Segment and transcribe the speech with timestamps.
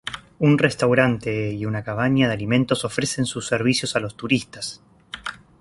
[0.39, 4.81] Un restaurante y una cabaña de alimentos ofrecen sus servicios a los turistas.